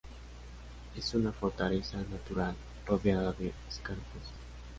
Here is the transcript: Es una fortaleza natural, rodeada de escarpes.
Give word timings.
Es 0.97 1.13
una 1.13 1.31
fortaleza 1.31 1.97
natural, 2.09 2.55
rodeada 2.87 3.33
de 3.33 3.53
escarpes. 3.69 4.23